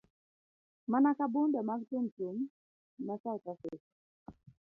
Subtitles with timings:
[0.91, 2.35] Mana ka bunde mag Tum Tum
[3.05, 3.89] ma South Afrika.